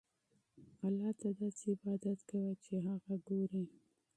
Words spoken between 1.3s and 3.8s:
داسې عبادت کوه چې هغه ګورې.